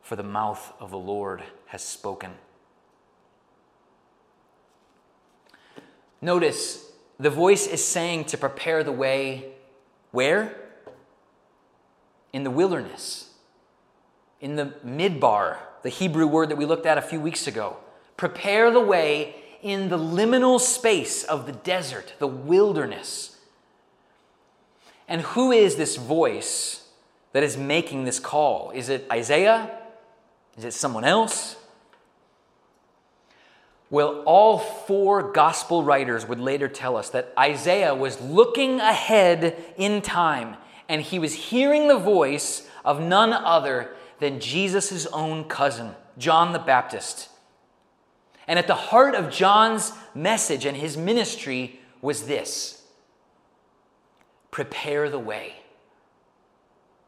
[0.02, 2.34] for the mouth of the Lord has spoken.
[6.22, 9.52] Notice the voice is saying to prepare the way
[10.12, 10.56] where?
[12.34, 13.30] In the wilderness
[14.42, 17.78] in the midbar, the Hebrew word that we looked at a few weeks ago.
[18.18, 23.38] Prepare the way in the liminal space of the desert, the wilderness.
[25.08, 26.88] And who is this voice
[27.34, 28.72] that is making this call?
[28.72, 29.72] Is it Isaiah?
[30.60, 31.56] Is it someone else?
[33.90, 40.02] Well, all four gospel writers would later tell us that Isaiah was looking ahead in
[40.02, 40.58] time
[40.90, 46.60] and he was hearing the voice of none other than Jesus' own cousin, John the
[46.60, 47.30] Baptist.
[48.46, 52.84] And at the heart of John's message and his ministry was this
[54.52, 55.54] prepare the way.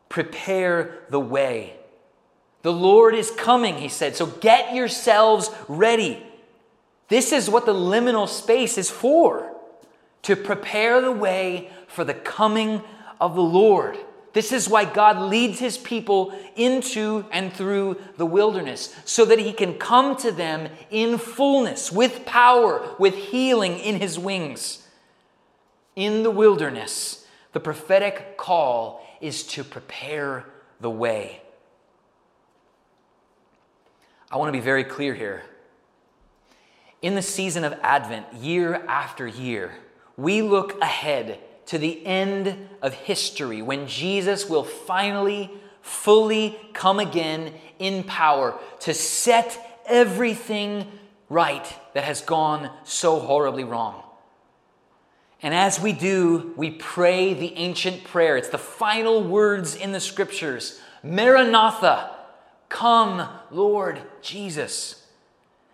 [0.08, 1.76] Prepare the way.
[2.62, 6.24] The Lord is coming, he said, so get yourselves ready.
[7.08, 9.52] This is what the liminal space is for
[10.24, 12.82] to prepare the way for the coming
[13.20, 13.98] of the Lord.
[14.34, 19.52] This is why God leads his people into and through the wilderness, so that he
[19.52, 24.88] can come to them in fullness, with power, with healing in his wings.
[25.98, 30.46] In the wilderness, the prophetic call is to prepare
[30.80, 31.42] the way.
[34.32, 35.44] I want to be very clear here.
[37.02, 39.72] In the season of Advent, year after year,
[40.16, 45.52] we look ahead to the end of history when Jesus will finally,
[45.82, 50.88] fully come again in power to set everything
[51.28, 54.02] right that has gone so horribly wrong.
[55.42, 58.38] And as we do, we pray the ancient prayer.
[58.38, 62.12] It's the final words in the scriptures Maranatha,
[62.72, 65.06] come, Lord Jesus.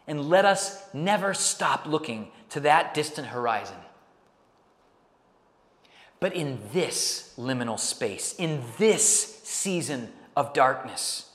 [0.07, 3.77] And let us never stop looking to that distant horizon.
[6.19, 11.29] But in this liminal space, in this season of darkness,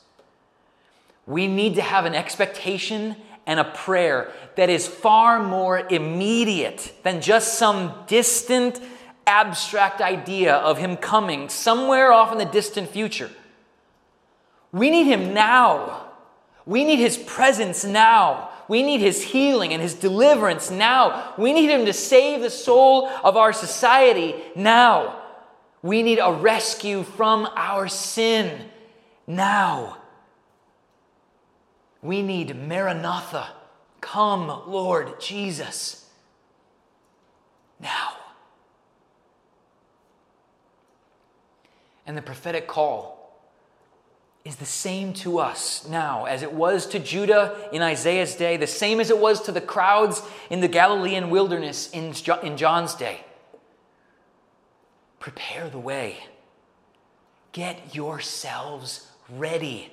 [1.26, 3.14] we need to have an expectation
[3.46, 8.80] and a prayer that is far more immediate than just some distant,
[9.26, 13.30] abstract idea of Him coming somewhere off in the distant future.
[14.72, 16.08] We need Him now.
[16.64, 18.50] We need His presence now.
[18.68, 21.34] We need His healing and His deliverance now.
[21.36, 25.20] We need Him to save the soul of our society now.
[25.82, 28.68] We need a rescue from our sin
[29.26, 29.98] now.
[32.00, 33.48] We need Maranatha.
[34.00, 36.06] Come, Lord Jesus.
[37.78, 38.16] Now.
[42.06, 43.21] And the prophetic call
[44.44, 48.66] is the same to us now as it was to Judah in Isaiah's day, the
[48.66, 50.20] same as it was to the crowds
[50.50, 53.20] in the Galilean wilderness in, John's day.
[55.20, 56.18] Prepare the way.
[57.52, 59.92] Get yourselves ready.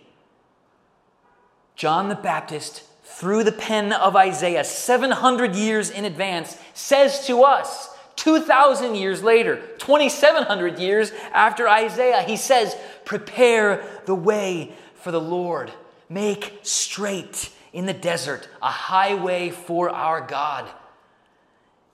[1.75, 7.95] John the Baptist, through the pen of Isaiah, 700 years in advance, says to us,
[8.19, 15.71] 2,000 years later, 2,700 years after Isaiah, he says, Prepare the way for the Lord.
[16.09, 20.69] Make straight in the desert a highway for our God.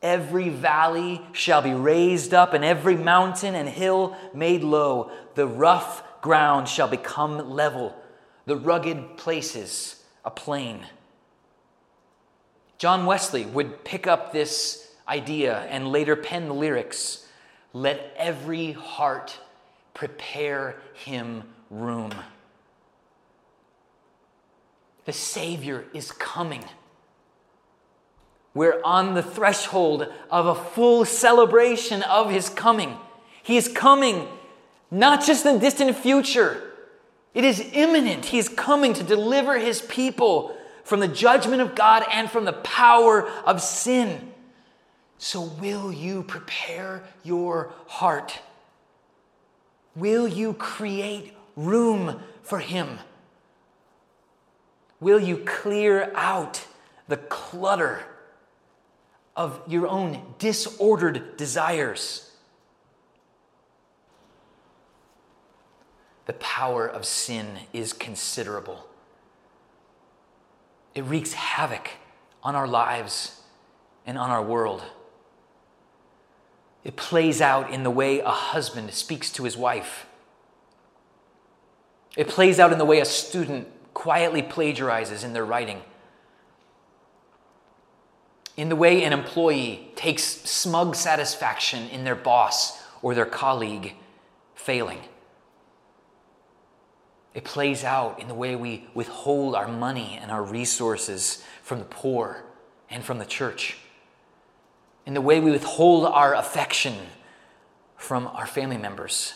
[0.01, 5.11] Every valley shall be raised up, and every mountain and hill made low.
[5.35, 7.95] The rough ground shall become level
[8.47, 10.87] the rugged places a plain.
[12.79, 17.27] John Wesley would pick up this idea and later pen the lyrics
[17.73, 19.37] Let every heart
[19.93, 22.13] prepare him room.
[25.05, 26.63] The Savior is coming.
[28.53, 32.97] We're on the threshold of a full celebration of his coming.
[33.43, 34.27] He is coming
[34.89, 36.61] not just in the distant future,
[37.33, 38.25] it is imminent.
[38.25, 42.53] He is coming to deliver his people from the judgment of God and from the
[42.53, 44.31] power of sin.
[45.17, 48.39] So, will you prepare your heart?
[49.95, 52.99] Will you create room for him?
[54.99, 56.65] Will you clear out
[57.07, 58.03] the clutter
[59.35, 62.25] of your own disordered desires?
[66.25, 68.87] the power of sin is considerable.
[70.93, 71.91] It wreaks havoc
[72.43, 73.41] on our lives
[74.05, 74.83] and on our world.
[76.85, 80.05] It plays out in the way a husband speaks to his wife.
[82.15, 85.81] It plays out in the way a student quietly plagiarizes in their writing.
[88.55, 93.95] In the way an employee takes smug satisfaction in their boss or their colleague
[94.53, 94.99] failing.
[97.33, 101.85] It plays out in the way we withhold our money and our resources from the
[101.85, 102.45] poor
[102.89, 103.77] and from the church,
[105.05, 106.95] in the way we withhold our affection
[107.95, 109.33] from our family members,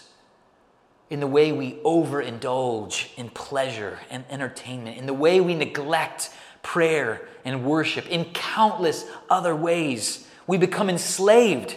[1.10, 7.28] in the way we overindulge in pleasure and entertainment, in the way we neglect prayer
[7.46, 10.28] and worship, in countless other ways.
[10.46, 11.76] We become enslaved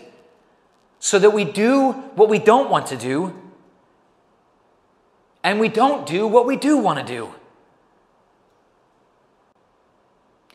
[0.98, 3.38] so that we do what we don't want to do
[5.44, 7.34] and we don't do what we do want to do.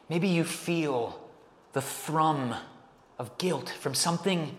[0.10, 1.20] Maybe you feel
[1.74, 2.56] the thrum
[3.18, 4.58] of guilt from something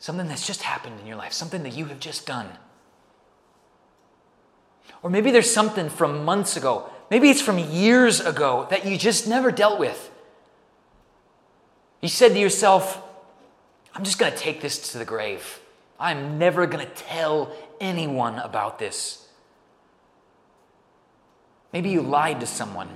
[0.00, 2.48] something that's just happened in your life, something that you have just done.
[5.02, 9.28] Or maybe there's something from months ago, maybe it's from years ago that you just
[9.28, 10.10] never dealt with.
[12.00, 13.02] You said to yourself,
[13.94, 15.60] I'm just going to take this to the grave.
[15.98, 19.28] I'm never going to tell anyone about this.
[21.74, 22.88] Maybe you lied to someone.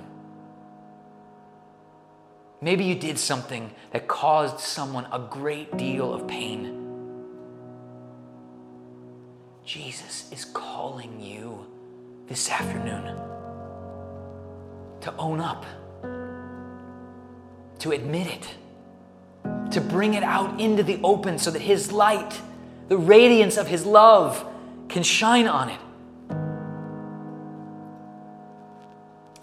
[2.64, 6.80] Maybe you did something that caused someone a great deal of pain.
[9.66, 11.66] Jesus is calling you
[12.26, 13.20] this afternoon
[15.02, 15.66] to own up,
[17.80, 18.48] to admit it,
[19.70, 22.40] to bring it out into the open so that His light,
[22.88, 24.42] the radiance of His love,
[24.88, 25.80] can shine on it.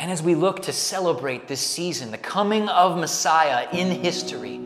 [0.02, 4.60] And as we look to celebrate this season, the coming of Messiah in history,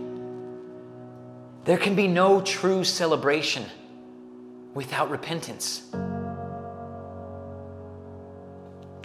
[1.65, 3.65] there can be no true celebration
[4.73, 5.89] without repentance.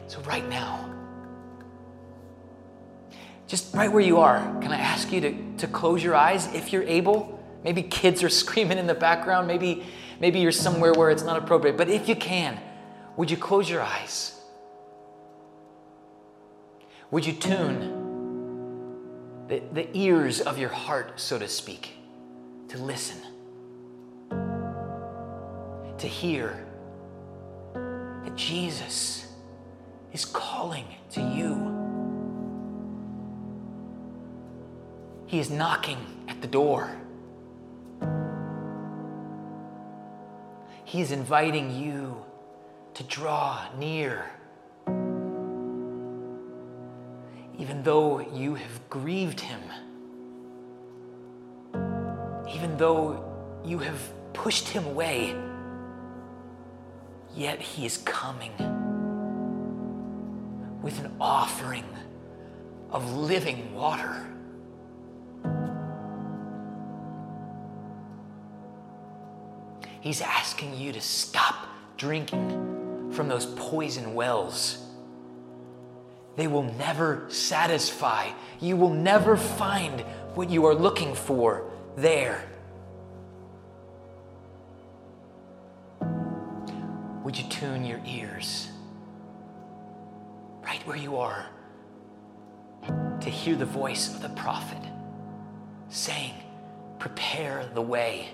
[0.07, 0.95] So, right now,
[3.49, 6.72] just right where you are, can I ask you to, to close your eyes if
[6.72, 7.43] you're able?
[7.64, 9.49] Maybe kids are screaming in the background.
[9.49, 9.83] Maybe,
[10.20, 11.76] maybe you're somewhere where it's not appropriate.
[11.76, 12.61] But if you can,
[13.16, 14.39] would you close your eyes?
[17.11, 17.96] Would you tune
[19.48, 21.94] the, the ears of your heart, so to speak,
[22.68, 23.18] to listen,
[25.98, 26.64] to hear
[27.74, 29.26] that Jesus
[30.12, 31.76] is calling to you?
[35.26, 35.98] He is knocking
[36.28, 36.96] at the door.
[40.84, 42.24] He is inviting you
[42.94, 44.30] to draw near.
[47.83, 49.61] Though you have grieved him,
[52.55, 53.24] even though
[53.64, 53.99] you have
[54.35, 55.35] pushed him away,
[57.35, 58.53] yet he is coming
[60.83, 61.87] with an offering
[62.91, 64.26] of living water.
[70.03, 71.66] He's asking you to stop
[71.97, 74.89] drinking from those poison wells.
[76.37, 78.31] They will never satisfy.
[78.61, 80.01] You will never find
[80.35, 81.64] what you are looking for
[81.97, 82.45] there.
[87.24, 88.68] Would you tune your ears
[90.62, 91.47] right where you are
[93.20, 94.83] to hear the voice of the prophet
[95.91, 96.35] saying,
[96.99, 98.28] Prepare the way.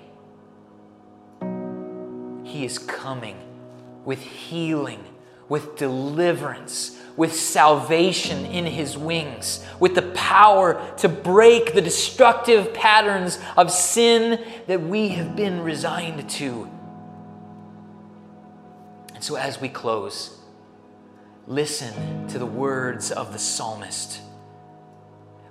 [2.44, 3.36] He is coming
[4.04, 5.04] with healing,
[5.48, 13.38] with deliverance, with salvation in His wings, with the power to break the destructive patterns
[13.56, 16.70] of sin that we have been resigned to.
[19.14, 20.38] And so, as we close,
[21.46, 24.20] listen to the words of the psalmist.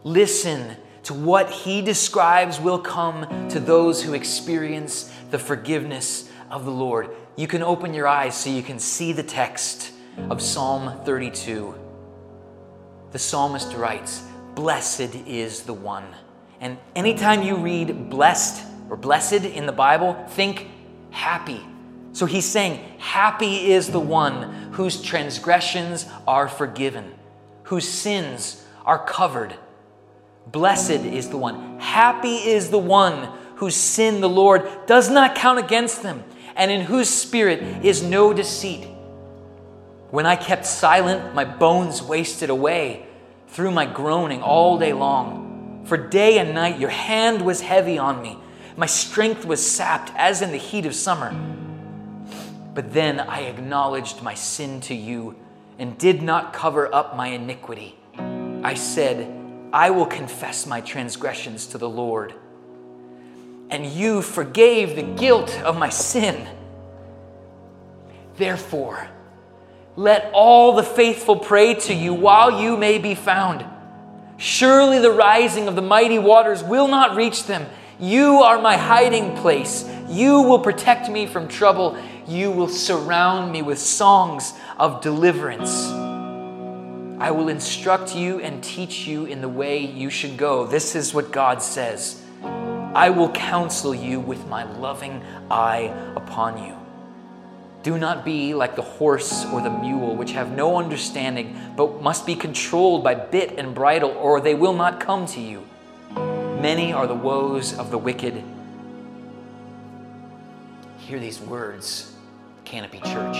[0.03, 6.71] Listen to what he describes will come to those who experience the forgiveness of the
[6.71, 7.09] Lord.
[7.37, 9.91] You can open your eyes so you can see the text
[10.29, 11.75] of Psalm 32.
[13.11, 14.23] The psalmist writes,
[14.55, 16.05] Blessed is the one.
[16.61, 20.69] And anytime you read blessed or blessed in the Bible, think
[21.11, 21.61] happy.
[22.13, 27.15] So he's saying, Happy is the one whose transgressions are forgiven,
[27.63, 29.53] whose sins are covered.
[30.47, 31.79] Blessed is the one.
[31.81, 36.23] Happy is the one whose sin the Lord does not count against them
[36.55, 38.87] and in whose spirit is no deceit.
[40.11, 43.05] When I kept silent, my bones wasted away
[43.47, 45.83] through my groaning all day long.
[45.85, 48.37] For day and night your hand was heavy on me.
[48.77, 51.33] My strength was sapped as in the heat of summer.
[52.73, 55.35] But then I acknowledged my sin to you
[55.79, 57.97] and did not cover up my iniquity.
[58.63, 59.31] I said,
[59.71, 62.33] I will confess my transgressions to the Lord
[63.69, 66.47] and you forgave the guilt of my sin.
[68.37, 69.09] Therefore,
[69.95, 73.65] let all the faithful pray to you while you may be found.
[74.37, 77.65] Surely the rising of the mighty waters will not reach them.
[77.99, 79.89] You are my hiding place.
[80.09, 81.97] You will protect me from trouble.
[82.27, 85.87] You will surround me with songs of deliverance.
[87.17, 90.67] I will instruct you and teach you in the way you should go.
[90.67, 92.21] This is what God says.
[92.95, 95.21] I will counsel you with my loving
[95.51, 96.77] eye upon you.
[97.83, 102.25] Do not be like the horse or the mule, which have no understanding, but must
[102.25, 105.67] be controlled by bit and bridle, or they will not come to you.
[106.15, 108.41] Many are the woes of the wicked.
[110.99, 112.15] Hear these words,
[112.63, 113.37] Canopy Church.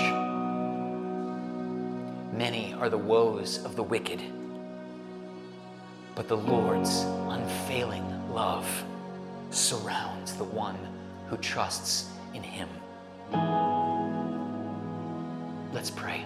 [2.34, 4.22] Many are the woes of the wicked,
[6.14, 8.68] but the Lord's unfailing love
[9.50, 10.78] surrounds the one
[11.28, 12.70] who trusts in him.
[15.74, 16.26] Let's pray.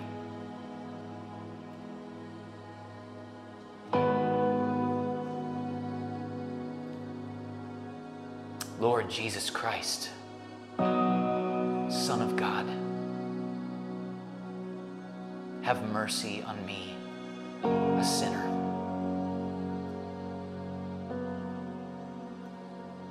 [8.80, 10.10] Lord Jesus Christ,
[10.78, 12.66] Son of God,
[15.62, 16.96] have mercy on me,
[17.64, 18.69] a sinner.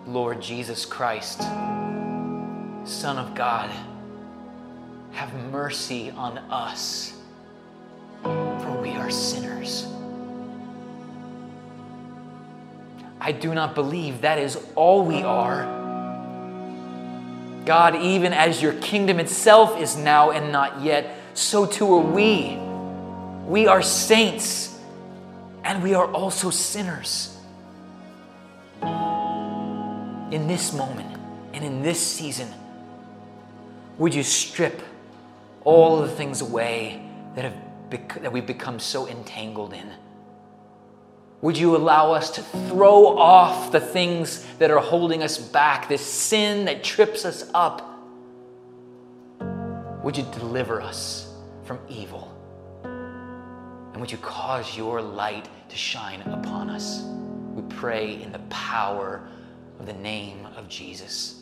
[0.08, 1.40] Lord Jesus Christ,
[2.86, 3.70] Son of God,
[5.12, 7.12] have mercy on us,
[8.22, 9.86] for we are sinners.
[13.20, 15.64] I do not believe that is all we are.
[17.66, 22.56] God, even as your kingdom itself is now and not yet, so too are we.
[23.46, 24.74] We are saints,
[25.64, 27.37] and we are also sinners.
[30.30, 31.16] In this moment
[31.54, 32.48] and in this season,
[33.96, 34.82] would you strip
[35.64, 37.02] all the things away
[37.34, 39.90] that, have bec- that we've become so entangled in?
[41.40, 46.04] Would you allow us to throw off the things that are holding us back, this
[46.04, 47.88] sin that trips us up?
[50.02, 51.32] Would you deliver us
[51.64, 52.34] from evil?
[52.84, 57.02] And would you cause your light to shine upon us?
[57.54, 59.28] We pray in the power
[59.78, 61.37] of the name of Jesus.